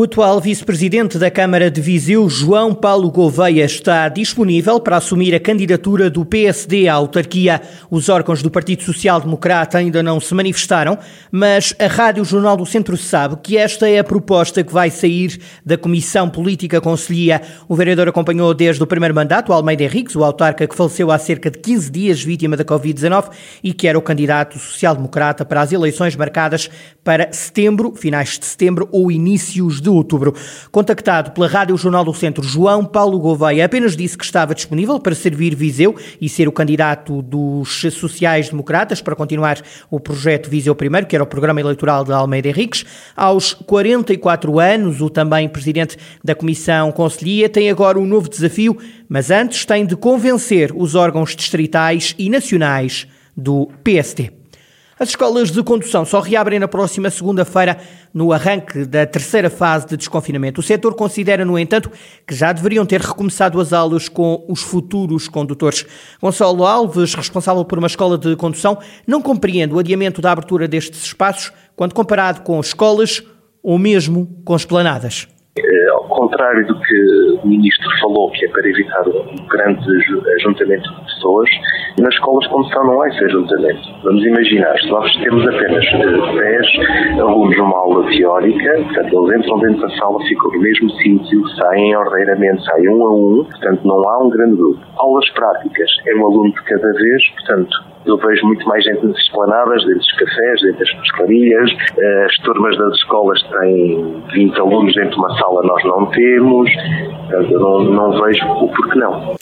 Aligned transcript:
O 0.00 0.04
atual 0.04 0.40
vice-presidente 0.40 1.18
da 1.18 1.30
Câmara 1.30 1.70
de 1.70 1.78
Viseu, 1.78 2.26
João 2.26 2.72
Paulo 2.74 3.10
Gouveia, 3.10 3.66
está 3.66 4.08
disponível 4.08 4.80
para 4.80 4.96
assumir 4.96 5.34
a 5.34 5.38
candidatura 5.38 6.08
do 6.08 6.24
PSD 6.24 6.88
à 6.88 6.94
autarquia. 6.94 7.60
Os 7.90 8.08
órgãos 8.08 8.42
do 8.42 8.50
Partido 8.50 8.82
Social 8.82 9.20
Democrata 9.20 9.76
ainda 9.76 10.02
não 10.02 10.18
se 10.18 10.34
manifestaram, 10.34 10.98
mas 11.30 11.74
a 11.78 11.86
Rádio 11.86 12.24
Jornal 12.24 12.56
do 12.56 12.64
Centro 12.64 12.96
sabe 12.96 13.36
que 13.42 13.58
esta 13.58 13.90
é 13.90 13.98
a 13.98 14.04
proposta 14.04 14.64
que 14.64 14.72
vai 14.72 14.88
sair 14.88 15.38
da 15.66 15.76
Comissão 15.76 16.30
Política 16.30 16.80
Conselhia. 16.80 17.42
O 17.68 17.76
vereador 17.76 18.08
acompanhou 18.08 18.54
desde 18.54 18.82
o 18.82 18.86
primeiro 18.86 19.14
mandato 19.14 19.52
Almeida 19.52 19.82
Henriques, 19.82 20.16
o 20.16 20.24
autarca 20.24 20.66
que 20.66 20.74
faleceu 20.74 21.10
há 21.10 21.18
cerca 21.18 21.50
de 21.50 21.58
15 21.58 21.90
dias 21.90 22.22
vítima 22.22 22.56
da 22.56 22.64
Covid-19 22.64 23.28
e 23.62 23.74
que 23.74 23.86
era 23.86 23.98
o 23.98 24.02
candidato 24.02 24.58
social-democrata 24.58 25.44
para 25.44 25.60
as 25.60 25.72
eleições 25.72 26.16
marcadas 26.16 26.70
para 27.04 27.30
setembro, 27.34 27.94
finais 27.94 28.38
de 28.38 28.46
setembro 28.46 28.88
ou 28.90 29.12
inícios 29.12 29.78
de 29.78 29.89
outubro. 29.94 30.34
Contactado 30.70 31.30
pela 31.32 31.46
Rádio 31.46 31.76
Jornal 31.76 32.04
do 32.04 32.14
Centro, 32.14 32.42
João 32.42 32.84
Paulo 32.84 33.18
Gouveia 33.18 33.64
apenas 33.64 33.96
disse 33.96 34.16
que 34.16 34.24
estava 34.24 34.54
disponível 34.54 34.98
para 34.98 35.14
servir 35.14 35.54
Viseu 35.54 35.96
e 36.20 36.28
ser 36.28 36.48
o 36.48 36.52
candidato 36.52 37.22
dos 37.22 37.80
sociais-democratas 37.92 39.00
para 39.02 39.16
continuar 39.16 39.60
o 39.90 40.00
projeto 40.00 40.48
Viseu 40.48 40.74
Primeiro, 40.74 41.06
que 41.06 41.14
era 41.14 41.24
o 41.24 41.26
programa 41.26 41.60
eleitoral 41.60 42.04
de 42.04 42.12
Almeida 42.12 42.48
Henriques. 42.48 42.84
Aos 43.16 43.52
44 43.52 44.58
anos, 44.58 45.00
o 45.00 45.10
também 45.10 45.48
presidente 45.48 45.96
da 46.22 46.34
Comissão 46.34 46.92
Conselhia 46.92 47.48
tem 47.48 47.70
agora 47.70 47.98
um 47.98 48.06
novo 48.06 48.28
desafio, 48.28 48.76
mas 49.08 49.30
antes 49.30 49.64
tem 49.64 49.84
de 49.84 49.96
convencer 49.96 50.72
os 50.74 50.94
órgãos 50.94 51.34
distritais 51.34 52.14
e 52.18 52.28
nacionais 52.30 53.06
do 53.36 53.68
PST. 53.84 54.39
As 55.00 55.08
escolas 55.08 55.50
de 55.50 55.62
condução 55.62 56.04
só 56.04 56.20
reabrem 56.20 56.58
na 56.58 56.68
próxima 56.68 57.08
segunda-feira, 57.08 57.78
no 58.12 58.34
arranque 58.34 58.84
da 58.84 59.06
terceira 59.06 59.48
fase 59.48 59.86
de 59.86 59.96
desconfinamento. 59.96 60.60
O 60.60 60.62
setor 60.62 60.94
considera, 60.94 61.42
no 61.42 61.58
entanto, 61.58 61.90
que 62.26 62.34
já 62.34 62.52
deveriam 62.52 62.84
ter 62.84 63.00
recomeçado 63.00 63.58
as 63.58 63.72
aulas 63.72 64.10
com 64.10 64.44
os 64.46 64.60
futuros 64.60 65.26
condutores. 65.26 65.86
Gonçalo 66.20 66.66
Alves, 66.66 67.14
responsável 67.14 67.64
por 67.64 67.78
uma 67.78 67.86
escola 67.86 68.18
de 68.18 68.36
condução, 68.36 68.76
não 69.06 69.22
compreende 69.22 69.72
o 69.72 69.78
adiamento 69.78 70.20
da 70.20 70.32
abertura 70.32 70.68
destes 70.68 71.02
espaços 71.02 71.50
quando 71.74 71.94
comparado 71.94 72.42
com 72.42 72.60
escolas 72.60 73.22
ou 73.62 73.78
mesmo 73.78 74.28
com 74.44 74.54
esplanadas 74.54 75.26
contrário 76.08 76.66
do 76.66 76.78
que 76.78 77.38
o 77.42 77.46
Ministro 77.46 77.88
falou, 78.00 78.30
que 78.30 78.44
é 78.44 78.48
para 78.48 78.68
evitar 78.68 79.08
um 79.08 79.46
grande 79.48 79.86
ajuntamento 80.36 80.90
de 80.94 81.04
pessoas, 81.04 81.50
nas 81.98 82.14
escolas 82.14 82.44
de 82.44 82.50
condução 82.50 82.84
não 82.84 83.02
há 83.02 83.08
esse 83.08 83.24
ajuntamento. 83.24 83.80
Vamos 84.02 84.24
imaginar, 84.24 84.78
se 84.78 84.88
nós 84.88 85.12
temos 85.16 85.48
apenas 85.48 85.84
10 85.90 86.00
eh, 86.36 87.20
alunos 87.20 87.56
numa 87.56 87.78
aula 87.78 88.06
teórica, 88.08 88.72
portanto, 88.72 89.28
eles 89.28 89.40
entram 89.40 89.58
dentro 89.60 89.80
da 89.80 89.96
sala, 89.96 90.18
ficam 90.26 90.50
no 90.52 90.60
mesmo 90.60 90.90
sítio, 90.90 91.48
saem 91.56 91.96
ordeiramente, 91.96 92.64
saem 92.64 92.88
um 92.88 93.04
a 93.04 93.14
um, 93.14 93.44
portanto, 93.44 93.80
não 93.84 94.08
há 94.08 94.24
um 94.24 94.30
grande 94.30 94.56
grupo. 94.56 94.80
Aulas 94.96 95.28
práticas, 95.30 95.90
é 96.06 96.14
um 96.16 96.26
aluno 96.26 96.52
de 96.52 96.62
cada 96.64 96.92
vez, 96.92 97.30
portanto, 97.30 97.90
eu 98.06 98.16
vejo 98.16 98.46
muito 98.46 98.66
mais 98.66 98.84
gente 98.84 99.04
nas 99.06 99.16
esplanadas, 99.16 99.84
dentro 99.84 99.98
dos 99.98 100.12
cafés, 100.12 100.60
dentro 100.62 100.78
das 100.78 100.94
pescarias. 101.02 101.70
Eh, 101.98 102.26
as 102.26 102.36
turmas 102.44 102.76
das 102.78 102.94
escolas 102.94 103.42
têm 103.42 104.22
20 104.32 104.58
alunos 104.58 104.94
dentro 104.94 105.10
de 105.10 105.16
uma 105.16 105.38
sala, 105.38 105.62
nós 105.62 105.84
não 105.84 106.06
temos. 106.06 106.70
Eu 107.30 107.60
não, 107.60 107.84
não 107.84 108.22
vejo 108.22 108.44
o 108.46 108.68
porquê 108.68 108.98
não. 108.98 109.36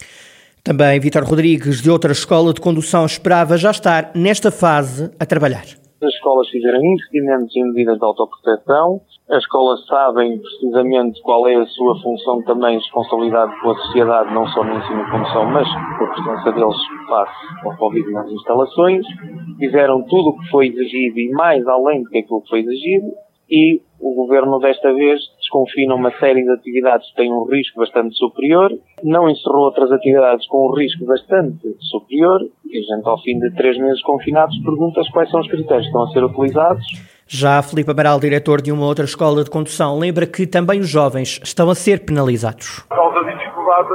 Também 0.64 1.00
Vitor 1.00 1.24
Rodrigues, 1.24 1.80
de 1.80 1.90
outra 1.90 2.12
escola 2.12 2.52
de 2.52 2.60
condução, 2.60 3.06
esperava 3.06 3.56
já 3.56 3.70
estar 3.70 4.10
nesta 4.14 4.50
fase 4.50 5.10
a 5.18 5.24
trabalhar. 5.24 5.64
As 6.00 6.14
escolas 6.14 6.48
fizeram 6.48 6.78
investimentos 6.80 7.56
em 7.56 7.64
medidas 7.64 7.98
de 7.98 8.04
autoproteção, 8.04 9.00
as 9.28 9.38
escolas 9.38 9.84
sabem 9.86 10.38
precisamente 10.38 11.20
qual 11.22 11.46
é 11.48 11.56
a 11.56 11.66
sua 11.66 12.00
função 12.00 12.40
também, 12.44 12.78
responsabilidade 12.78 13.52
com 13.60 13.70
a 13.70 13.74
sociedade, 13.74 14.32
não 14.32 14.46
só 14.46 14.62
no 14.62 14.78
ensino 14.78 15.04
de 15.04 15.10
condução, 15.10 15.44
mas 15.46 15.68
com 15.98 16.04
a 16.04 16.14
presença 16.14 16.52
deles 16.52 16.76
face 17.08 17.66
ao 17.66 17.76
Covid 17.76 18.12
nas 18.12 18.30
instalações. 18.30 19.04
Fizeram 19.58 20.02
tudo 20.04 20.30
o 20.30 20.38
que 20.38 20.50
foi 20.50 20.68
exigido 20.68 21.18
e 21.18 21.30
mais 21.32 21.66
além 21.66 22.04
do 22.04 22.08
que 22.10 22.18
aquilo 22.18 22.42
que 22.42 22.48
foi 22.48 22.60
exigido. 22.60 23.08
E 23.50 23.80
o 23.98 24.14
governo 24.14 24.58
desta 24.58 24.92
vez 24.92 25.20
desconfina 25.38 25.94
uma 25.94 26.10
série 26.18 26.44
de 26.44 26.50
atividades 26.50 27.08
que 27.10 27.16
têm 27.16 27.32
um 27.32 27.44
risco 27.44 27.80
bastante 27.80 28.14
superior, 28.16 28.70
não 29.02 29.28
encerrou 29.28 29.64
outras 29.64 29.90
atividades 29.90 30.46
com 30.46 30.68
um 30.68 30.74
risco 30.74 31.04
bastante 31.04 31.76
superior, 31.80 32.40
e 32.66 32.78
a 32.78 32.80
gente 32.80 33.08
ao 33.08 33.20
fim 33.22 33.38
de 33.38 33.54
três 33.56 33.78
meses 33.78 34.02
confinados 34.02 34.56
pergunta-se 34.62 35.10
quais 35.10 35.30
são 35.30 35.40
os 35.40 35.48
critérios 35.48 35.86
que 35.86 35.88
estão 35.88 36.02
a 36.02 36.10
ser 36.10 36.24
utilizados 36.24 36.84
já 37.30 37.60
Filipe 37.62 37.90
Amaral, 37.90 38.18
diretor 38.18 38.62
de 38.62 38.72
uma 38.72 38.86
outra 38.86 39.04
escola 39.04 39.44
de 39.44 39.50
condução, 39.50 39.98
lembra 39.98 40.26
que 40.26 40.46
também 40.46 40.80
os 40.80 40.88
jovens 40.88 41.38
estão 41.44 41.68
a 41.68 41.74
ser 41.74 42.06
penalizados. 42.06 42.80
Causa 42.88 43.20
dificuldade 43.22 43.88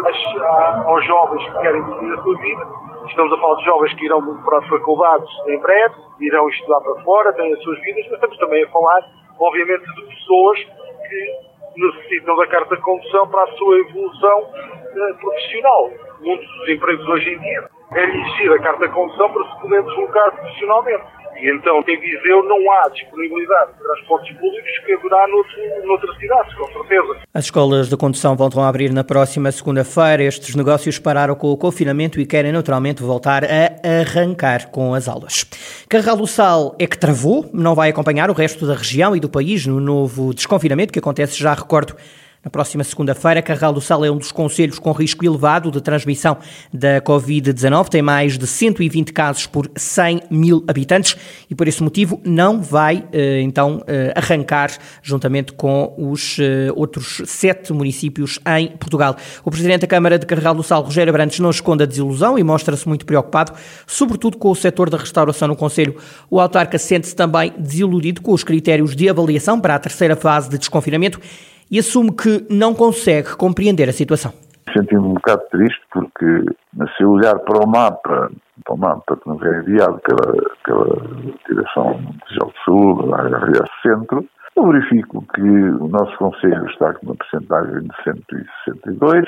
aos 0.85 1.05
jovens 1.05 1.43
que 1.43 1.59
querem 1.61 1.83
decidir 1.83 2.13
a 2.13 2.21
sua 2.21 2.37
vida. 2.37 2.67
Estamos 3.07 3.33
a 3.33 3.37
falar 3.37 3.55
de 3.55 3.65
jovens 3.65 3.93
que 3.95 4.05
irão 4.05 4.21
para 4.45 4.59
as 4.59 4.67
faculdades 4.67 5.29
em 5.47 5.59
breve, 5.59 5.95
irão 6.21 6.47
estudar 6.47 6.79
para 6.81 7.03
fora, 7.03 7.33
têm 7.33 7.51
as 7.53 7.63
suas 7.63 7.79
vidas, 7.81 8.05
mas 8.05 8.13
estamos 8.13 8.37
também 8.37 8.63
a 8.63 8.69
falar, 8.69 9.01
obviamente, 9.43 9.85
de 9.95 10.01
pessoas 10.07 10.59
que 10.59 11.53
necessitam 11.75 12.35
da 12.37 12.47
carta 12.47 12.75
de 12.75 12.81
condução 12.81 13.27
para 13.29 13.43
a 13.43 13.47
sua 13.53 13.79
evolução 13.79 14.41
uh, 14.41 15.17
profissional. 15.19 15.91
Um 16.21 16.37
dos 16.37 16.69
empregos 16.69 17.07
hoje 17.07 17.33
em 17.33 17.39
dia 17.39 17.72
é 17.95 18.03
exigir 18.03 18.51
a 18.51 18.59
carta 18.59 18.87
de 18.87 18.93
condução 18.93 19.31
para 19.31 19.43
se 19.43 19.61
poder 19.61 19.83
deslocar 19.83 20.31
profissionalmente. 20.31 21.03
E 21.35 21.49
então, 21.49 21.83
em 21.87 21.99
Viseu 21.99 22.43
não 22.43 22.71
há 22.71 22.89
disponibilidade 22.89 23.73
de 23.73 23.79
transportes 23.79 24.37
públicos 24.37 24.79
que 24.85 24.93
haverá 24.93 25.27
noutro, 25.27 25.87
noutras 25.87 26.17
cidades, 26.17 26.53
com 26.53 26.67
certeza. 26.67 27.17
As 27.33 27.45
escolas 27.45 27.89
de 27.89 27.97
condução 27.97 28.35
voltam 28.35 28.63
a 28.63 28.67
abrir 28.67 28.93
na 28.93 29.03
próxima 29.03 29.51
segunda-feira. 29.51 30.23
Estes 30.23 30.55
negócios 30.55 30.99
pararam 30.99 31.35
com 31.35 31.51
o 31.51 31.57
confinamento 31.57 32.19
e 32.19 32.25
querem 32.25 32.51
naturalmente 32.51 33.01
voltar 33.01 33.43
a 33.43 34.01
arrancar 34.01 34.69
com 34.69 34.93
as 34.93 35.07
aulas. 35.07 35.43
Carral 35.89 36.17
do 36.17 36.27
Sal 36.27 36.75
é 36.79 36.85
que 36.85 36.97
travou, 36.97 37.49
não 37.51 37.75
vai 37.75 37.89
acompanhar 37.89 38.29
o 38.29 38.33
resto 38.33 38.65
da 38.65 38.75
região 38.75 39.15
e 39.15 39.19
do 39.19 39.29
país 39.29 39.65
no 39.65 39.79
novo 39.79 40.33
desconfinamento 40.33 40.93
que 40.93 40.99
acontece, 40.99 41.37
já 41.37 41.53
recordo, 41.53 41.95
na 42.43 42.51
próxima 42.51 42.83
segunda-feira, 42.83 43.41
Carral 43.41 43.71
do 43.71 43.79
Sal 43.79 44.03
é 44.03 44.11
um 44.11 44.17
dos 44.17 44.29
conselhos 44.29 44.77
com 44.77 44.91
risco 44.91 45.23
elevado 45.25 45.71
de 45.71 45.79
transmissão 45.79 46.37
da 46.73 46.99
Covid-19. 46.99 47.87
Tem 47.87 48.01
mais 48.01 48.37
de 48.37 48.45
120 48.45 49.13
casos 49.13 49.47
por 49.47 49.71
100 49.73 50.23
mil 50.29 50.61
habitantes 50.67 51.15
e, 51.49 51.55
por 51.55 51.69
esse 51.69 51.81
motivo, 51.81 52.19
não 52.25 52.61
vai, 52.61 53.05
eh, 53.13 53.39
então, 53.39 53.81
eh, 53.87 54.11
arrancar 54.13 54.71
juntamente 55.01 55.53
com 55.53 55.93
os 55.97 56.37
eh, 56.37 56.69
outros 56.75 57.21
sete 57.25 57.71
municípios 57.71 58.37
em 58.57 58.67
Portugal. 58.75 59.15
O 59.45 59.49
Presidente 59.49 59.81
da 59.81 59.87
Câmara 59.87 60.19
de 60.19 60.25
Carral 60.25 60.53
do 60.53 60.63
Sal, 60.63 60.83
Rogério 60.83 61.11
Abrantes, 61.11 61.39
não 61.39 61.49
esconde 61.49 61.83
a 61.83 61.85
desilusão 61.85 62.37
e 62.37 62.43
mostra-se 62.43 62.85
muito 62.89 63.05
preocupado, 63.05 63.53
sobretudo 63.87 64.37
com 64.37 64.51
o 64.51 64.55
setor 64.55 64.89
da 64.89 64.97
restauração 64.97 65.47
no 65.47 65.55
Conselho. 65.55 65.95
O 66.29 66.41
autarca 66.41 66.77
sente-se 66.77 67.15
também 67.15 67.53
desiludido 67.57 68.21
com 68.21 68.33
os 68.33 68.43
critérios 68.43 68.97
de 68.97 69.07
avaliação 69.07 69.61
para 69.61 69.75
a 69.75 69.79
terceira 69.79 70.17
fase 70.17 70.49
de 70.49 70.57
desconfinamento 70.57 71.21
e 71.73 71.79
assume 71.79 72.11
que 72.11 72.45
não 72.51 72.75
consegue 72.75 73.35
compreender 73.35 73.89
a 73.89 73.91
situação. 73.91 74.31
Senti-me 74.71 75.01
um 75.01 75.13
bocado 75.15 75.41
triste 75.49 75.81
porque, 75.91 76.45
se 76.95 77.03
olhar 77.03 77.39
para 77.39 77.65
o 77.65 77.67
mapa, 77.67 78.31
para 78.63 78.75
o 78.75 78.77
mapa 78.77 79.17
que 79.17 79.27
nos 79.27 79.41
é 79.41 79.59
enviado 79.59 79.99
pela, 80.01 80.33
pela 80.63 80.85
Direção 81.49 81.99
de 82.29 82.35
Saúde, 82.63 83.09
da 83.09 83.17
área 83.17 83.65
Centro, 83.81 84.23
eu 84.55 84.67
verifico 84.67 85.25
que 85.33 85.41
o 85.41 85.87
nosso 85.87 86.15
Conselho 86.17 86.63
está 86.69 86.93
com 86.93 87.07
uma 87.07 87.15
percentagem 87.15 87.81
de 87.81 88.03
162 88.03 89.25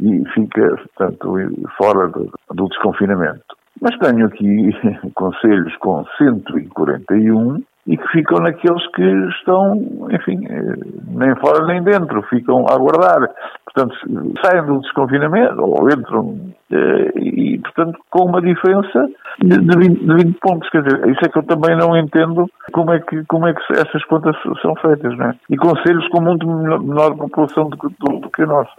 e 0.00 0.24
fica, 0.34 0.76
portanto, 0.96 1.36
fora 1.78 2.08
do, 2.08 2.28
do 2.52 2.68
desconfinamento. 2.68 3.44
Mas 3.80 3.96
tenho 3.98 4.26
aqui 4.26 4.72
conselhos 5.14 5.76
com 5.76 6.04
141 6.18 7.62
e 7.86 7.96
que 7.96 8.08
ficam 8.08 8.38
naqueles 8.38 8.86
que 8.92 9.02
estão, 9.02 9.74
enfim, 10.10 10.46
eh, 10.48 10.74
nem 11.08 11.34
fora 11.36 11.66
nem 11.66 11.82
dentro, 11.82 12.22
ficam 12.22 12.64
a 12.68 12.74
aguardar. 12.74 13.28
Portanto, 13.64 13.94
saem 14.42 14.64
do 14.64 14.80
desconfinamento 14.80 15.60
ou 15.60 15.88
entram 15.90 16.54
eh, 16.70 17.12
e, 17.16 17.58
portanto, 17.58 17.98
com 18.10 18.24
uma 18.24 18.40
diferença 18.40 19.08
de 19.38 19.58
20, 19.58 20.00
de 20.00 20.14
20, 20.14 20.38
pontos. 20.40 20.70
Quer 20.70 20.82
dizer, 20.82 21.08
isso 21.10 21.20
é 21.24 21.28
que 21.28 21.38
eu 21.38 21.42
também 21.42 21.76
não 21.76 21.96
entendo 21.96 22.48
como 22.72 22.92
é 22.92 23.00
que, 23.00 23.22
como 23.26 23.46
é 23.46 23.52
que 23.52 23.60
essas 23.72 24.02
contas 24.04 24.34
são 24.62 24.74
feitas, 24.76 25.16
não 25.18 25.26
é? 25.26 25.34
E 25.50 25.56
conselhos 25.56 26.08
com 26.08 26.22
muito 26.22 26.46
menor, 26.46 27.16
população 27.16 27.68
do 27.68 27.76
que, 27.76 27.88
que 28.34 28.42
a 28.42 28.46
nossa. 28.46 28.70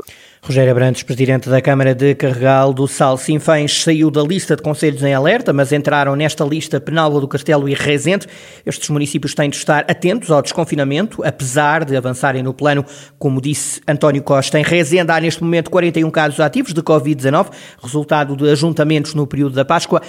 Rogério 0.42 0.72
Abrantes, 0.72 1.02
presidente 1.02 1.50
da 1.50 1.62
Câmara 1.62 1.96
de 1.96 2.14
Carregal 2.14 2.72
do 2.72 2.88
Sal 2.88 3.18
Sinfães, 3.18 3.82
saiu 3.82 4.12
da 4.12 4.22
lista 4.22 4.56
de 4.56 4.62
conselhos 4.62 5.02
em 5.02 5.14
alerta, 5.14 5.52
mas 5.52 5.72
entraram 5.72 6.16
nesta 6.16 6.44
lista 6.44 6.80
Penalva 6.80 7.20
do 7.20 7.28
Castelo 7.28 7.68
e 7.68 7.74
Rezende. 7.74 8.28
Estes 8.66 8.90
municípios 8.90 9.34
têm 9.34 9.50
de 9.50 9.56
estar 9.56 9.86
atentos 9.90 10.30
ao 10.30 10.42
desconfinamento, 10.42 11.24
apesar 11.24 11.84
de 11.84 11.96
avançarem 11.98 12.44
no 12.44 12.54
plano, 12.54 12.86
como 13.18 13.42
disse 13.42 13.82
António 13.88 14.22
Costa. 14.22 14.60
Em 14.60 14.64
Rezende 14.64 15.12
há 15.12 15.20
neste 15.20 15.44
momento 15.44 15.72
41 15.72 16.12
casos 16.12 16.40
ativos 16.40 16.74
de 16.74 16.84
Covid-19, 16.84 17.52
resultado 17.82 18.36
de 18.36 18.50
ajuntamentos 18.50 19.16
no 19.16 19.26
período 19.26 19.56
da 19.56 19.66
Páscoa. 19.66 20.02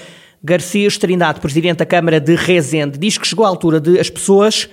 Garcês 0.43 0.99
Trindade, 0.99 1.41
presidente 1.41 1.79
da 1.79 1.87
Câmara 1.87 2.21
de 2.21 2.35
Rezende, 2.35 2.99
diz 2.99 3.17
que 3.17 3.27
chegou 3.27 3.47
a 3.47 3.49
altura 3.49 3.81
de 3.81 3.99
as 3.99 4.11
pessoas 4.11 4.69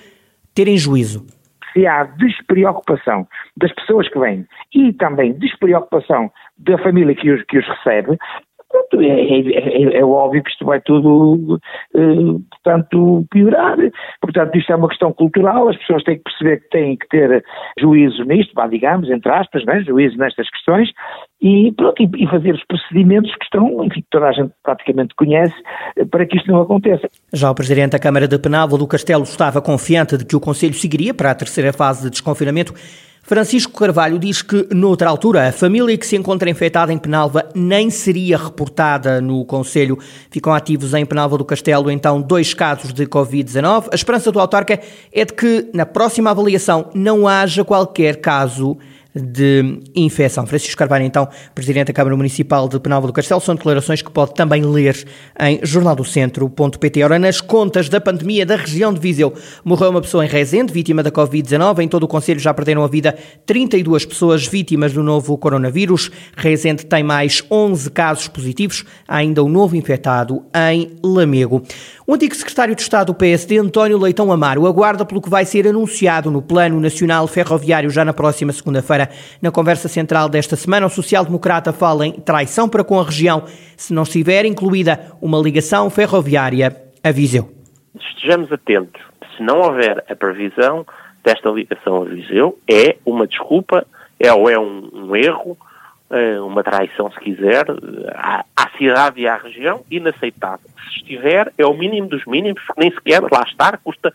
terem 0.53 0.77
juízo 0.77 1.25
se 1.73 1.85
há 1.85 2.03
despreocupação 2.03 3.27
das 3.57 3.73
pessoas 3.73 4.07
que 4.07 4.19
vêm 4.19 4.45
e 4.73 4.93
também 4.93 5.33
despreocupação 5.33 6.31
da 6.57 6.77
família 6.77 7.15
que 7.15 7.31
os, 7.31 7.43
que 7.43 7.57
os 7.57 7.67
recebe, 7.67 8.17
é, 8.93 9.05
é, 9.05 9.95
é, 9.95 9.99
é, 9.99 10.05
óbvio 10.05 10.43
que 10.43 10.49
isto 10.51 10.65
vai 10.65 10.81
tudo, 10.81 11.59
uh, 11.95 12.39
portanto, 12.49 13.25
piorar. 13.29 13.77
Portanto, 14.21 14.57
isto 14.57 14.71
é 14.71 14.75
uma 14.75 14.87
questão 14.87 15.11
cultural, 15.13 15.69
as 15.69 15.77
pessoas 15.77 16.03
têm 16.03 16.17
que 16.17 16.23
perceber 16.23 16.57
que 16.61 16.69
têm 16.69 16.97
que 16.97 17.07
ter 17.07 17.43
juízo 17.79 18.23
nisto, 18.23 18.53
vá, 18.53 18.67
digamos, 18.67 19.09
entre 19.09 19.31
aspas, 19.31 19.65
né, 19.65 19.81
juízo 19.81 20.17
nestas 20.17 20.49
questões, 20.49 20.89
e, 21.41 21.73
pronto, 21.73 22.01
e, 22.01 22.27
fazer 22.27 22.53
os 22.53 22.63
procedimentos 22.65 23.35
que 23.35 23.43
estão, 23.43 23.83
enfim, 23.83 24.01
que 24.01 24.07
toda 24.09 24.27
a 24.27 24.31
gente 24.31 24.51
praticamente 24.63 25.13
conhece, 25.15 25.55
eh, 25.97 26.05
para 26.05 26.25
que 26.25 26.37
isto 26.37 26.49
não 26.49 26.61
aconteça. 26.61 27.09
Já 27.33 27.51
o 27.51 27.55
Presidente 27.55 27.91
da 27.91 27.99
Câmara 27.99 28.27
de 28.27 28.39
Penalva 28.39 28.77
do 28.77 28.87
Castelo 28.87 29.23
estava 29.23 29.61
confiante 29.61 30.17
de 30.17 30.25
que 30.25 30.35
o 30.35 30.39
Conselho 30.39 30.73
seguiria 30.73 31.13
para 31.13 31.31
a 31.31 31.35
terceira 31.35 31.73
fase 31.73 32.03
de 32.03 32.11
desconfinamento. 32.11 32.73
Francisco 33.25 33.71
Carvalho 33.71 34.19
diz 34.19 34.41
que, 34.41 34.67
noutra 34.75 35.09
altura, 35.09 35.47
a 35.47 35.51
família 35.53 35.97
que 35.97 36.05
se 36.05 36.17
encontra 36.17 36.49
infectada 36.49 36.91
em 36.91 36.97
Penalva 36.97 37.47
nem 37.55 37.89
seria 37.89 38.37
reportada 38.37 39.21
no 39.21 39.45
Conselho. 39.45 39.97
Ficam 40.29 40.53
ativos 40.53 40.93
em 40.93 41.05
Penalva 41.05 41.37
do 41.37 41.45
Castelo, 41.45 41.89
então, 41.89 42.21
dois 42.21 42.53
casos 42.53 42.91
de 42.91 43.05
Covid-19. 43.05 43.87
A 43.93 43.95
esperança 43.95 44.29
do 44.29 44.41
autarca 44.41 44.77
é 45.09 45.23
de 45.23 45.31
que, 45.31 45.69
na 45.73 45.85
próxima 45.85 46.31
avaliação, 46.31 46.89
não 46.93 47.25
haja 47.25 47.63
qualquer 47.63 48.17
caso 48.17 48.77
de 49.15 49.79
infecção. 49.95 50.45
Francisco 50.47 50.77
Carvalho, 50.77 51.05
então, 51.05 51.27
Presidente 51.53 51.87
da 51.87 51.93
Câmara 51.93 52.15
Municipal 52.17 52.67
de 52.67 52.79
Penalva 52.79 53.07
do 53.07 53.13
Castelo, 53.13 53.39
são 53.41 53.55
declarações 53.55 54.01
que 54.01 54.09
pode 54.09 54.33
também 54.33 54.63
ler 54.63 55.05
em 55.39 55.59
jornaldocentro.pt. 55.63 57.03
Ora, 57.03 57.19
nas 57.19 57.39
contas 57.39 57.89
da 57.89 58.01
pandemia 58.01 58.45
da 58.45 58.55
região 58.55 58.93
de 58.93 58.99
Viseu, 58.99 59.33
morreu 59.63 59.91
uma 59.91 60.01
pessoa 60.01 60.25
em 60.25 60.27
Rezende, 60.27 60.73
vítima 60.73 61.03
da 61.03 61.11
Covid-19. 61.11 61.79
Em 61.79 61.87
todo 61.87 62.03
o 62.03 62.07
Conselho 62.07 62.39
já 62.39 62.53
perderam 62.53 62.83
a 62.83 62.87
vida 62.87 63.15
32 63.45 64.05
pessoas 64.05 64.47
vítimas 64.47 64.93
do 64.93 65.03
novo 65.03 65.37
coronavírus. 65.37 66.09
Rezende 66.35 66.85
tem 66.85 67.03
mais 67.03 67.43
11 67.51 67.91
casos 67.91 68.27
positivos, 68.27 68.83
há 69.07 69.17
ainda 69.17 69.43
um 69.43 69.49
novo 69.49 69.75
infectado 69.75 70.43
em 70.71 70.91
Lamego. 71.03 71.61
O 72.05 72.13
antigo 72.13 72.35
secretário 72.35 72.75
de 72.75 72.81
Estado 72.81 73.07
do 73.07 73.13
PSD, 73.13 73.57
António 73.57 73.97
Leitão 73.97 74.31
Amaro, 74.31 74.67
aguarda 74.67 75.05
pelo 75.05 75.21
que 75.21 75.29
vai 75.29 75.45
ser 75.45 75.67
anunciado 75.67 76.29
no 76.29 76.41
Plano 76.41 76.79
Nacional 76.79 77.27
Ferroviário 77.27 77.89
já 77.89 78.03
na 78.03 78.13
próxima 78.13 78.51
segunda-feira. 78.51 79.02
Na 79.41 79.51
conversa 79.51 79.87
central 79.87 80.29
desta 80.29 80.55
semana, 80.55 80.85
o 80.85 80.89
social-democrata 80.89 81.73
fala 81.73 82.07
em 82.07 82.13
traição 82.13 82.67
para 82.67 82.83
com 82.83 82.99
a 82.99 83.03
região, 83.03 83.43
se 83.77 83.93
não 83.93 84.03
estiver 84.03 84.45
incluída 84.45 85.11
uma 85.21 85.39
ligação 85.39 85.89
ferroviária 85.89 86.75
a 87.03 87.11
Viseu. 87.11 87.51
Estejamos 87.95 88.51
atentos. 88.51 89.01
Se 89.35 89.43
não 89.43 89.59
houver 89.61 90.03
a 90.09 90.15
previsão 90.15 90.85
desta 91.23 91.49
ligação 91.49 92.01
a 92.03 92.05
Viseu, 92.05 92.57
é 92.69 92.97
uma 93.05 93.27
desculpa, 93.27 93.85
é 94.19 94.31
ou 94.31 94.49
é 94.49 94.59
um, 94.59 94.89
um 94.93 95.15
erro, 95.15 95.57
é 96.09 96.39
uma 96.39 96.63
traição, 96.63 97.11
se 97.11 97.19
quiser, 97.19 97.65
à, 98.13 98.45
à 98.55 98.69
cidade 98.77 99.21
e 99.21 99.27
à 99.27 99.37
região, 99.37 99.81
inaceitável 99.89 100.69
se 100.93 100.99
estiver, 100.99 101.51
é 101.57 101.65
o 101.65 101.73
mínimo 101.73 102.07
dos 102.07 102.25
mínimos, 102.25 102.61
nem 102.77 102.91
sequer 102.91 103.21
lá 103.21 103.43
estar, 103.47 103.77
custa, 103.79 104.13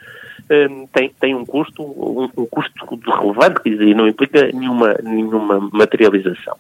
um, 0.51 0.87
tem, 0.87 1.11
tem 1.21 1.35
um 1.35 1.45
custo, 1.45 1.83
um, 1.83 2.29
um 2.37 2.47
custo 2.47 2.73
relevante, 3.07 3.63
quer 3.63 3.71
dizer, 3.71 3.95
não 3.95 4.09
implica 4.09 4.51
nenhuma, 4.53 4.95
nenhuma 5.03 5.69
materialização 5.73 6.57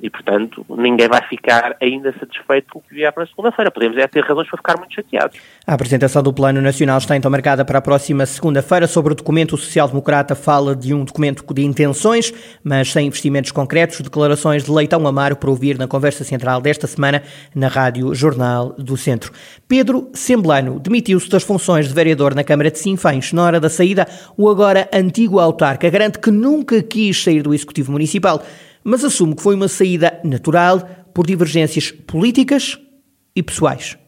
e, 0.00 0.08
portanto, 0.08 0.64
ninguém 0.70 1.08
vai 1.08 1.22
ficar 1.28 1.76
ainda 1.80 2.14
satisfeito 2.18 2.72
com 2.72 2.78
o 2.78 2.82
que 2.82 2.94
vier 2.94 3.12
para 3.12 3.26
segunda-feira. 3.26 3.70
Podemos 3.70 3.96
é 3.96 4.06
ter 4.06 4.24
razões 4.24 4.48
para 4.48 4.56
ficar 4.56 4.78
muito 4.78 4.94
chateados. 4.94 5.38
A 5.66 5.74
apresentação 5.74 6.22
do 6.22 6.32
Plano 6.32 6.60
Nacional 6.60 6.98
está 6.98 7.16
então 7.16 7.30
marcada 7.30 7.64
para 7.64 7.78
a 7.78 7.82
próxima 7.82 8.24
segunda-feira. 8.24 8.86
Sobre 8.86 9.12
o 9.12 9.16
documento, 9.16 9.54
o 9.54 9.58
social-democrata 9.58 10.34
fala 10.34 10.76
de 10.76 10.94
um 10.94 11.04
documento 11.04 11.44
de 11.52 11.64
intenções, 11.64 12.32
mas 12.62 12.92
sem 12.92 13.08
investimentos 13.08 13.50
concretos. 13.50 14.00
Declarações 14.00 14.64
de 14.64 14.70
Leitão 14.70 15.04
Amaro 15.06 15.36
para 15.36 15.50
ouvir 15.50 15.76
na 15.76 15.88
conversa 15.88 16.22
central 16.22 16.60
desta 16.60 16.86
semana 16.86 17.22
na 17.54 17.68
Rádio 17.68 18.14
Jornal 18.14 18.74
do 18.78 18.96
Centro. 18.96 19.32
Pedro 19.66 20.10
Semblano 20.14 20.78
demitiu-se 20.78 21.28
das 21.28 21.42
funções 21.42 21.88
de 21.88 21.94
vereador 21.94 22.34
na 22.34 22.44
Câmara 22.44 22.70
de 22.70 22.78
Sinfães. 22.78 23.32
Na 23.32 23.42
hora 23.42 23.60
da 23.60 23.68
saída, 23.68 24.06
o 24.36 24.48
agora 24.48 24.88
antigo 24.92 25.40
autarca 25.40 25.90
garante 25.90 26.18
que 26.18 26.30
nunca 26.30 26.82
quis 26.82 27.22
sair 27.22 27.42
do 27.42 27.52
Executivo 27.52 27.90
Municipal 27.90 28.42
mas 28.88 29.04
assume 29.04 29.34
que 29.34 29.42
foi 29.42 29.54
uma 29.54 29.68
saída 29.68 30.18
natural 30.24 30.80
por 31.12 31.26
divergências 31.26 31.90
políticas 31.90 32.78
e 33.36 33.42
pessoais. 33.42 33.98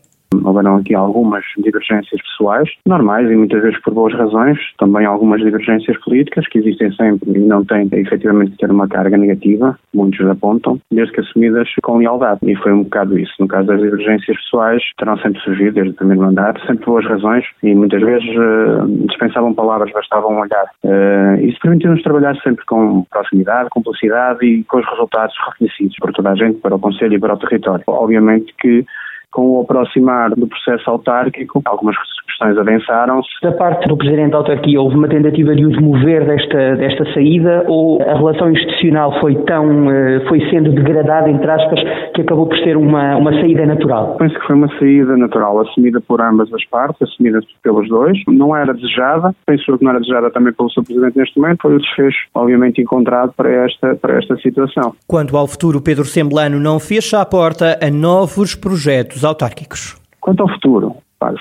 Houveram 0.45 0.77
aqui 0.77 0.95
algumas 0.95 1.45
divergências 1.59 2.21
pessoais, 2.23 2.69
normais 2.87 3.31
e 3.31 3.35
muitas 3.35 3.63
vezes 3.63 3.81
por 3.83 3.93
boas 3.93 4.15
razões, 4.15 4.59
também 4.79 5.05
algumas 5.05 5.41
divergências 5.41 5.99
políticas 5.99 6.47
que 6.49 6.59
existem 6.59 6.93
sempre 6.93 7.39
e 7.39 7.39
não 7.39 7.65
têm 7.65 7.89
efetivamente 7.93 8.57
ter 8.57 8.71
uma 8.71 8.89
carga 8.89 9.17
negativa, 9.17 9.79
muitos 9.93 10.25
apontam, 10.27 10.79
desde 10.91 11.13
que 11.13 11.21
assumidas 11.21 11.69
com 11.83 11.99
lealdade. 11.99 12.41
E 12.43 12.55
foi 12.57 12.73
um 12.73 12.85
bocado 12.85 13.19
isso. 13.19 13.33
No 13.41 13.49
caso 13.49 13.67
das 13.67 13.81
divergências 13.81 14.37
pessoais, 14.37 14.83
terão 14.97 15.17
sempre 15.19 15.41
surgido 15.41 15.73
desde 15.73 15.93
o 15.93 15.97
primeiro 15.97 16.23
mandato, 16.23 16.65
sempre 16.67 16.87
boas 16.87 17.05
razões 17.07 17.45
e 17.63 17.75
muitas 17.75 18.01
vezes 18.01 18.29
uh, 18.37 18.87
dispensavam 19.09 19.55
palavras, 19.55 19.93
bastavam 19.93 20.39
olhar. 20.39 20.65
Uh, 20.85 21.45
isso 21.45 21.59
permitiu-nos 21.61 22.03
trabalhar 22.03 22.37
sempre 22.37 22.65
com 22.67 23.05
proximidade, 23.11 23.69
cumplicidade 23.71 24.45
e 24.47 24.65
com 24.65 24.79
os 24.79 24.89
resultados 24.89 25.35
reconhecidos 25.47 25.97
por 26.01 26.13
toda 26.13 26.31
a 26.31 26.35
gente, 26.35 26.61
para 26.61 26.75
o 26.75 26.79
Conselho 26.79 27.15
e 27.15 27.21
para 27.21 27.35
o 27.35 27.39
território. 27.39 27.85
Obviamente 27.87 28.55
que 28.61 28.85
com 29.31 29.59
o 29.59 29.61
aproximar 29.63 30.31
do 30.31 30.47
processo 30.47 30.91
autárquico, 30.91 31.63
algumas 31.65 31.97
questões 32.27 32.59
avançaram-se. 32.59 33.29
Da 33.43 33.53
parte 33.53 33.87
do 33.89 33.97
Presidente 33.97 34.31
da 34.31 34.39
autarquia, 34.39 34.81
houve 34.81 34.97
uma 34.97 35.09
tentativa 35.09 35.55
de 35.55 35.65
os 35.65 35.79
mover 35.81 36.27
desta, 36.27 36.77
desta 36.77 37.13
saída 37.13 37.65
ou 37.69 38.01
a 38.03 38.15
relação 38.17 38.51
institucional 38.51 39.19
foi 39.21 39.35
tão, 39.45 39.91
eh, 39.91 40.21
foi 40.29 40.41
sendo 40.51 40.73
degradada, 40.73 41.31
entre 41.31 41.51
aspas, 41.51 41.81
que 42.15 42.23
acabou 42.23 42.47
por 42.47 42.59
ser 42.59 42.77
uma, 42.77 43.17
uma 43.17 43.33
saída 43.33 43.67
natural? 43.67 44.17
Penso 44.17 44.39
que 44.39 44.47
foi 44.47 44.57
uma 44.57 44.69
saída 44.79 45.17
natural, 45.17 45.61
assumida 45.61 46.01
por 46.01 46.21
ambas 46.21 46.53
as 46.53 46.65
partes, 46.67 47.01
assumida 47.03 47.41
pelos 47.63 47.89
dois. 47.89 48.19
Não 48.27 48.57
era 48.57 48.73
desejada, 48.73 49.35
penso 49.47 49.79
que 49.79 49.85
não 49.85 49.91
era 49.91 50.01
desejada 50.01 50.31
também 50.31 50.53
pelo 50.53 50.71
seu 50.71 50.83
Presidente 50.83 51.19
neste 51.19 51.39
momento, 51.39 51.63
foi 51.63 51.75
o 51.77 51.79
desfecho, 51.79 52.19
obviamente, 52.35 52.81
encontrado 52.81 53.33
para 53.37 53.51
esta, 53.65 53.95
para 53.95 54.19
esta 54.19 54.37
situação. 54.39 54.95
Quanto 55.07 55.37
ao 55.37 55.47
futuro, 55.47 55.81
Pedro 55.81 56.05
Semblano 56.05 56.59
não 56.59 56.81
fecha 56.81 57.21
a 57.21 57.27
porta 57.27 57.79
a 57.81 57.91
novos 57.91 58.55
projetos 58.55 59.20
autárquicos? 59.25 60.01
Quanto 60.21 60.43
ao 60.43 60.49
futuro, 60.49 60.97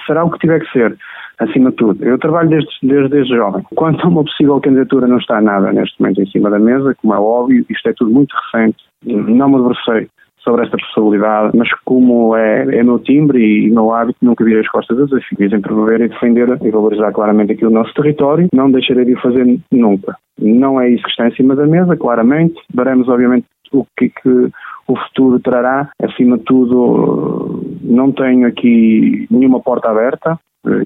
será 0.05 0.23
o 0.23 0.31
que 0.31 0.39
tiver 0.39 0.59
que 0.59 0.71
ser, 0.71 0.97
acima 1.39 1.71
de 1.71 1.77
tudo. 1.77 2.03
Eu 2.03 2.17
trabalho 2.17 2.49
desde, 2.49 2.69
desde, 2.83 3.09
desde 3.09 3.35
jovem. 3.35 3.63
Quanto 3.75 4.05
a 4.05 4.09
uma 4.09 4.23
possível 4.23 4.59
candidatura, 4.59 5.07
não 5.07 5.17
está 5.17 5.41
nada 5.41 5.71
neste 5.71 5.99
momento 5.99 6.21
em 6.21 6.29
cima 6.29 6.49
da 6.49 6.59
mesa, 6.59 6.95
como 7.01 7.13
é 7.13 7.19
óbvio, 7.19 7.65
isto 7.69 7.89
é 7.89 7.93
tudo 7.93 8.11
muito 8.11 8.35
recente. 8.35 8.77
Não 9.05 9.49
me 9.49 9.57
debrucei 9.57 10.09
sobre 10.39 10.63
esta 10.63 10.77
possibilidade, 10.77 11.55
mas 11.55 11.69
como 11.85 12.35
é, 12.35 12.63
é 12.75 12.83
meu 12.83 12.99
timbre 12.99 13.39
e 13.39 13.69
meu 13.69 13.93
hábito, 13.93 14.19
nunca 14.21 14.43
virei 14.43 14.61
as 14.61 14.69
costas 14.69 14.97
a 14.97 15.05
desafios 15.05 15.53
em 15.53 15.61
promover 15.61 16.01
e 16.01 16.07
defender 16.07 16.47
e 16.61 16.71
valorizar 16.71 17.11
claramente 17.11 17.53
aqui 17.53 17.65
o 17.65 17.69
nosso 17.69 17.93
território, 17.93 18.47
não 18.53 18.71
deixarei 18.71 19.05
de 19.05 19.13
o 19.13 19.21
fazer 19.21 19.45
nunca. 19.71 20.15
Não 20.39 20.79
é 20.79 20.89
isso 20.89 21.03
que 21.03 21.09
está 21.09 21.27
em 21.27 21.35
cima 21.35 21.55
da 21.55 21.67
mesa, 21.67 21.97
claramente. 21.97 22.55
Veremos, 22.73 23.09
obviamente, 23.09 23.45
o 23.71 23.85
que, 23.97 24.09
que 24.09 24.49
o 24.87 24.95
futuro 24.95 25.39
trará. 25.39 25.89
Acima 26.01 26.37
de 26.37 26.43
tudo, 26.43 27.63
não 27.81 28.11
tenho 28.11 28.47
aqui 28.47 29.27
nenhuma 29.29 29.59
porta 29.59 29.89
aberta. 29.89 30.39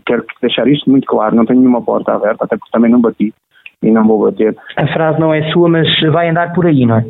Quero 0.06 0.26
deixar 0.42 0.68
isto 0.68 0.90
muito 0.90 1.08
claro, 1.08 1.36
não 1.36 1.46
tenho 1.46 1.60
nenhuma 1.60 1.82
porta 1.82 2.14
aberta, 2.14 2.46
até 2.46 2.58
porque 2.58 2.72
também 2.72 2.92
não 2.92 3.02
bati 3.02 3.34
e 3.84 3.92
não 3.92 4.08
vou 4.08 4.24
bater. 4.24 4.56
A 4.78 4.88
frase 4.88 5.20
não 5.20 5.34
é 5.34 5.44
sua, 5.52 5.70
mas 5.70 5.88
vai 6.12 6.30
andar 6.30 6.54
por 6.54 6.66
aí, 6.66 6.86
não 6.86 6.98
é? 6.98 7.06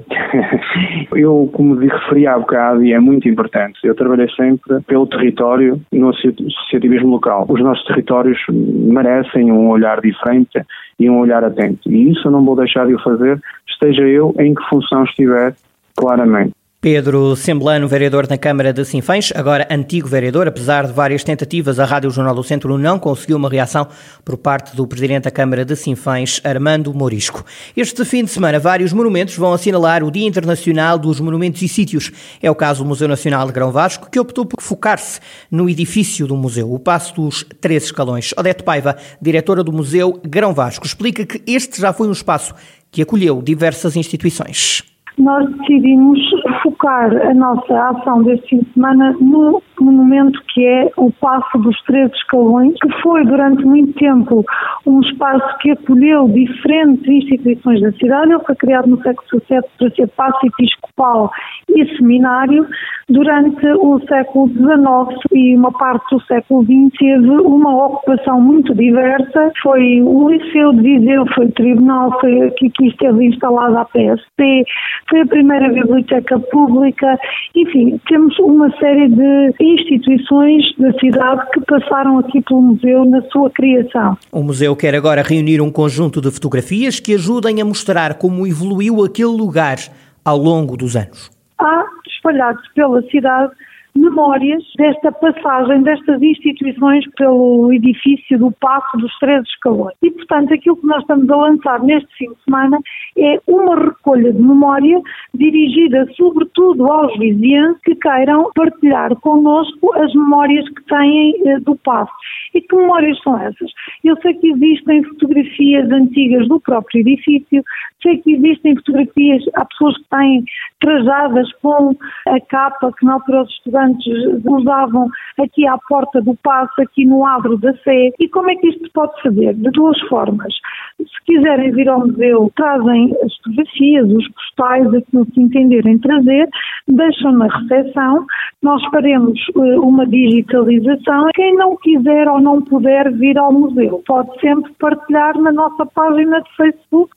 eu, 1.16 1.50
como 1.54 1.76
referi 1.76 2.28
há 2.28 2.38
bocado, 2.38 2.84
e 2.84 2.94
é 2.94 3.00
muito 3.00 3.30
importante, 3.30 3.80
eu 3.84 3.96
trabalhei 3.96 4.28
sempre 4.30 4.82
pelo 4.88 5.08
território 5.08 5.80
no 5.92 6.10
associativismo 6.10 7.10
local. 7.10 7.46
Os 7.48 7.62
nossos 7.62 7.86
territórios 7.86 8.40
merecem 8.50 9.52
um 9.52 9.70
olhar 9.70 10.02
diferente 10.02 10.62
e 11.00 11.10
um 11.10 11.20
olhar 11.20 11.44
atento. 11.44 11.92
E 11.92 12.12
isso 12.12 12.28
eu 12.28 12.32
não 12.32 12.44
vou 12.44 12.56
deixar 12.56 12.88
de 12.88 12.96
o 12.96 13.00
fazer, 13.00 13.40
esteja 13.68 14.04
eu 14.04 14.34
em 14.40 14.54
que 14.54 14.64
função 14.70 15.04
estiver, 15.04 15.54
claramente. 15.96 16.54
Pedro 16.84 17.34
Semblano, 17.38 17.88
vereador 17.88 18.28
na 18.30 18.38
Câmara 18.38 18.74
de 18.74 18.84
Sinfãs, 18.84 19.32
agora 19.34 19.66
antigo 19.72 20.06
vereador, 20.06 20.50
apesar 20.50 20.86
de 20.86 20.92
várias 20.92 21.24
tentativas, 21.24 21.80
a 21.80 21.86
Rádio 21.86 22.12
Jornal 22.12 22.36
do 22.36 22.44
Centro 22.44 22.78
não 22.78 23.00
conseguiu 23.00 23.38
uma 23.38 23.50
reação 23.50 23.88
por 24.26 24.36
parte 24.36 24.76
do 24.76 24.86
Presidente 24.86 25.24
da 25.24 25.32
Câmara 25.32 25.64
de 25.64 25.78
Sinfãs, 25.78 26.42
Armando 26.44 26.94
Morisco. 26.94 27.46
Este 27.74 28.04
fim 28.04 28.26
de 28.26 28.32
semana, 28.32 28.60
vários 28.60 28.92
monumentos 28.92 29.38
vão 29.38 29.54
assinalar 29.54 30.04
o 30.04 30.12
Dia 30.12 30.28
Internacional 30.28 31.00
dos 31.00 31.22
Monumentos 31.22 31.62
e 31.62 31.70
Sítios. 31.70 32.12
É 32.42 32.52
o 32.52 32.56
caso 32.56 32.84
do 32.84 32.90
Museu 32.90 33.08
Nacional 33.08 33.48
de 33.48 33.54
Grão 33.54 33.72
Vasco, 33.72 34.12
que 34.12 34.20
optou 34.20 34.46
por 34.46 34.62
focar-se 34.62 35.22
no 35.50 35.70
edifício 35.70 36.28
do 36.28 36.36
museu, 36.36 36.74
o 36.74 36.78
Passo 36.78 37.16
dos 37.16 37.46
Três 37.62 37.86
Escalões. 37.86 38.34
Odete 38.38 38.62
Paiva, 38.62 38.98
diretora 39.22 39.64
do 39.64 39.72
Museu 39.72 40.20
Grão 40.22 40.54
Vasco, 40.54 40.86
explica 40.86 41.26
que 41.26 41.42
este 41.48 41.80
já 41.80 41.94
foi 41.94 42.10
um 42.10 42.12
espaço 42.12 42.54
que 42.92 43.02
acolheu 43.02 43.42
diversas 43.42 43.96
instituições 43.96 44.84
nós 45.18 45.50
decidimos 45.58 46.20
focar 46.62 47.12
a 47.28 47.34
nossa 47.34 47.90
ação 47.90 48.24
deste 48.24 48.50
fim 48.50 48.60
de 48.60 48.74
semana 48.74 49.16
no 49.20 49.62
monumento 49.80 50.42
que 50.54 50.66
é 50.66 50.90
o 50.98 51.12
Passo 51.12 51.58
dos 51.60 51.80
Três 51.84 52.12
Escalões, 52.12 52.74
que 52.82 53.02
foi 53.02 53.26
durante 53.26 53.64
muito 53.66 53.94
tempo 53.94 54.44
um 54.86 55.02
espaço 55.02 55.58
que 55.60 55.72
acolheu 55.72 56.28
diferentes 56.30 57.08
instituições 57.08 57.82
da 57.82 57.92
cidade. 57.94 58.32
Ele 58.32 58.44
foi 58.44 58.56
criado 58.56 58.88
no 58.88 59.02
século 59.02 59.42
XVII 59.42 59.62
para 59.78 59.90
ser 59.92 60.08
passo 60.10 60.46
episcopal 60.46 61.32
e 61.70 61.98
seminário. 61.98 62.68
Durante 63.10 63.66
o 63.68 64.00
século 64.08 64.48
XIX 64.48 65.20
e 65.34 65.56
uma 65.56 65.72
parte 65.72 66.16
do 66.16 66.22
século 66.24 66.64
XX 66.64 66.98
teve 66.98 67.30
uma 67.30 67.86
ocupação 67.86 68.40
muito 68.40 68.74
diversa. 68.74 69.52
Foi 69.62 70.02
o 70.02 70.30
Liceu 70.30 70.72
de 70.74 70.82
Viseu, 70.82 71.26
foi 71.36 71.48
o 71.48 71.52
Tribunal, 71.52 72.20
foi 72.22 72.42
aqui 72.44 72.70
que 72.70 72.88
esteve 72.88 73.26
instalada 73.26 73.82
a 73.82 73.86
PSP, 73.86 74.64
foi 75.10 75.22
a 75.22 75.26
primeira 75.26 75.70
biblioteca 75.70 76.40
pública, 76.40 77.18
enfim, 77.56 78.00
temos 78.08 78.38
uma 78.40 78.70
série 78.78 79.10
de 79.10 79.54
instituições 79.60 80.64
da 80.78 80.92
cidade 81.00 81.42
que 81.54 81.62
passaram 81.62 82.20
aqui 82.20 82.42
pelo 82.42 82.62
museu 82.62 83.06
na 83.06 83.22
sua 83.24 83.50
criação. 83.50 84.18
O 84.32 84.44
museu 84.44 84.76
quer 84.76 84.96
agora 84.96 85.22
reunir 85.22 85.62
um 85.62 85.72
conjunto 85.72 86.22
de 86.22 86.32
fotografias 86.32 87.00
que 87.00 87.16
ajudem 87.16 87.62
a 87.62 87.66
mostrar 87.66 88.16
como 88.16 88.48
evoluiu 88.48 89.04
aquele 89.04 89.30
lugar 89.30 89.78
ao 90.24 90.38
longo 90.38 90.78
dos 90.78 90.96
anos. 90.96 91.32
Há 91.60 91.84
espalhados 92.08 92.68
pela 92.74 93.02
cidade 93.04 93.52
memórias 93.96 94.64
desta 94.78 95.12
passagem 95.12 95.84
destas 95.84 96.22
instituições 96.22 97.06
pelo 97.16 97.72
edifício 97.74 98.38
do 98.40 98.52
Passo 98.52 98.98
dos 98.98 99.18
Três 99.20 99.44
Escalões. 99.44 99.96
E, 100.02 100.12
portanto, 100.12 100.54
aquilo 100.54 100.78
que 100.78 100.88
nós 100.88 101.02
estamos 101.02 101.30
a 101.30 101.36
lançar 101.36 101.84
neste 101.84 102.14
fim 102.18 102.30
de 102.30 102.44
semana 102.44 102.80
é 103.18 103.40
uma 103.48 103.76
recolha 103.76 104.34
de 104.34 104.42
memória 104.42 105.02
dirigida 105.34 106.08
sobretudo 106.16 106.92
aos 106.92 107.18
vizinhos 107.18 107.78
que 107.84 107.96
queiram 107.96 108.52
partilhar 108.56 109.16
connosco 109.18 109.94
as 109.96 110.14
memórias 110.14 110.68
que 110.70 110.84
têm 110.86 111.48
eh, 111.48 111.60
do 111.60 111.76
Passo. 111.76 112.12
E 112.54 112.62
que 112.62 112.76
memórias 112.76 113.20
são 113.22 113.38
essas? 113.40 113.72
Eu 114.04 114.16
sei 114.22 114.34
que 114.36 114.48
existem 114.48 115.04
fotografias 115.04 115.90
antigas 115.92 116.48
do 116.48 116.60
próprio 116.60 117.02
edifício, 117.02 117.64
sei 118.04 118.18
que 118.18 118.34
existem 118.34 118.76
fotografias, 118.76 119.44
há 119.56 119.66
pessoas 119.66 119.98
que 119.98 120.10
têm 120.10 120.44
trajadas 120.80 121.52
com 121.62 121.96
a 122.28 122.40
capa 122.50 122.92
que 123.00 123.06
na 123.06 123.14
altura 123.14 123.44
os 123.44 123.50
estudantes 123.50 124.14
usavam 124.46 125.10
aqui 125.40 125.66
à 125.66 125.78
porta 125.90 126.22
do 126.22 126.36
passo, 126.44 126.82
aqui 126.82 127.06
no 127.06 127.26
adro 127.26 127.58
da 127.58 127.74
Sé. 127.78 128.12
E 128.20 128.28
como 128.30 128.52
é 128.52 128.56
que 128.56 128.68
isto 128.68 128.90
pode 128.94 129.20
fazer? 129.22 129.54
De 129.56 129.72
duas 129.72 130.00
formas. 130.02 130.54
Se 130.98 131.26
quiserem 131.26 131.72
vir 131.72 131.90
ao 131.90 132.02
museu, 132.02 132.52
trazem 132.56 133.16
as 133.24 133.36
fotografias, 133.38 134.12
os 134.12 134.28
postais, 134.30 134.94
aquilo 134.94 135.26
que 135.26 135.42
entenderem 135.42 135.98
trazer, 136.00 136.48
deixam 136.88 137.32
na 137.32 137.48
recepção, 137.48 138.26
nós 138.62 138.84
faremos 138.92 139.40
eh, 139.56 139.80
uma 139.80 140.06
digitalização. 140.06 141.30
Quem 141.34 141.56
não 141.56 141.76
quiser 141.78 142.28
ou 142.28 142.40
não 142.40 142.62
puder 142.62 143.12
vir 143.14 143.38
ao 143.38 143.52
museu, 143.52 144.04
pode 144.06 144.40
sempre 144.40 144.72
partilhar 144.80 145.38
na 145.40 145.52
nossa 145.52 145.86
página 145.86 146.42
de 146.42 146.56
Facebook 146.56 147.12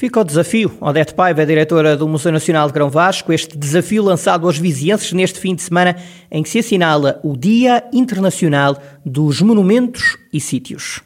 Fica 0.00 0.18
o 0.18 0.24
desafio. 0.24 0.72
Odete 0.80 1.12
Paiva, 1.12 1.44
diretora 1.44 1.94
do 1.94 2.08
Museu 2.08 2.32
Nacional 2.32 2.66
de 2.66 2.72
Grão 2.72 2.88
Vasco, 2.88 3.34
este 3.34 3.58
desafio 3.58 4.02
lançado 4.02 4.46
aos 4.46 4.56
vizienses 4.56 5.12
neste 5.12 5.38
fim 5.38 5.54
de 5.54 5.60
semana 5.60 5.94
em 6.30 6.42
que 6.42 6.48
se 6.48 6.60
assinala 6.60 7.20
o 7.22 7.36
Dia 7.36 7.84
Internacional 7.92 8.82
dos 9.04 9.42
Monumentos 9.42 10.16
e 10.32 10.40
Sítios. 10.40 11.02